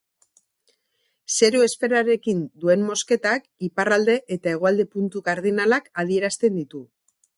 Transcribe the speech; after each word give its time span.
Zeru-esferarekin 1.33 2.41
duen 2.63 2.85
mozketak, 2.87 3.45
iparralde 3.67 4.17
eta 4.37 4.55
hegoalde 4.55 4.87
puntu 4.97 5.23
kardinalak 5.29 5.91
adierazten 6.05 6.59
ditu. 6.63 6.83